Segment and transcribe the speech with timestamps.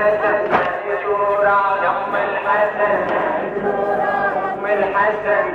[0.00, 2.14] الحسن مهجورا يوم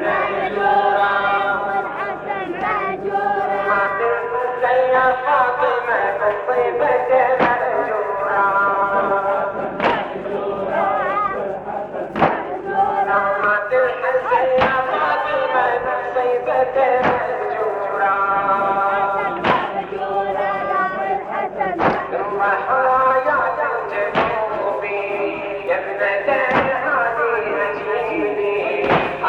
[0.04, 1.16] مهجورا
[3.68, 7.55] ما تنسى يا فاطمة مصيبة مهجورا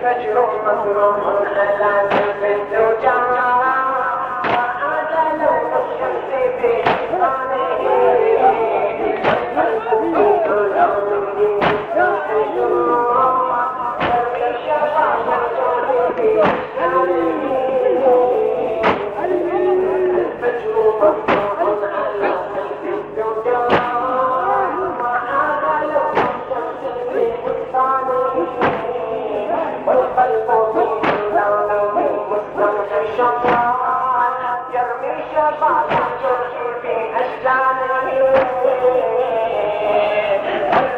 [0.00, 3.12] الفجر مكروه على سيف الزوجة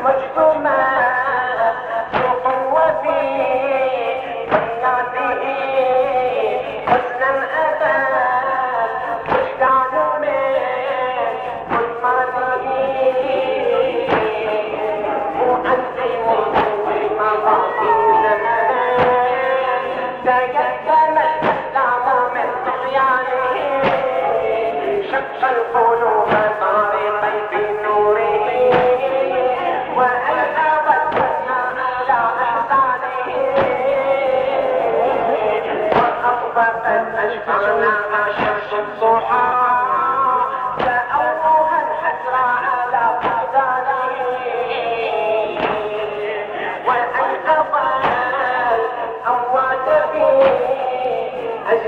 [0.01, 1.32] مجھ کو میں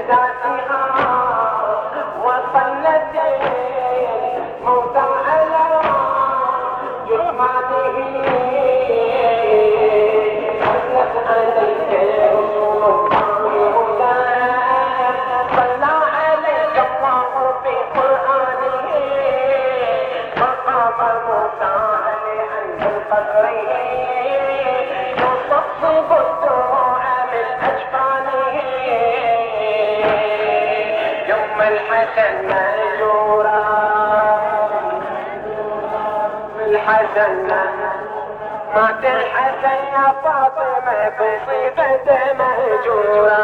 [0.07, 0.84] Let me hear.
[37.15, 37.91] الحسن
[38.75, 43.43] مات الحسن يا فاطمة بصفة مهجورا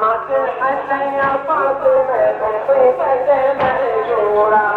[0.00, 4.68] مات الحسن يا فاطمة بصفة مهجورا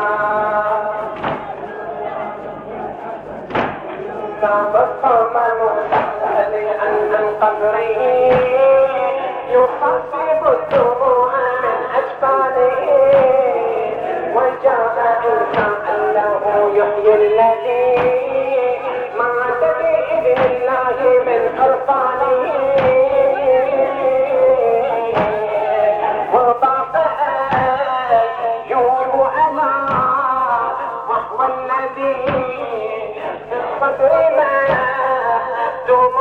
[4.41, 7.75] فبقم المسأل عن القبر
[9.49, 11.00] يخفف الدموع.
[14.61, 14.93] وجاء
[15.23, 17.97] عيسى أنه يحيي الذي
[19.17, 22.43] مات بإذن الله من أرقانه
[26.33, 26.95] وضاق
[28.69, 29.71] يور على
[31.09, 32.15] وهو الذي
[33.49, 36.20] في الصدر مهدوم على